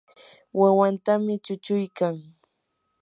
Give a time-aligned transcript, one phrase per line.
[0.59, 2.15] wawantami chuchuykan.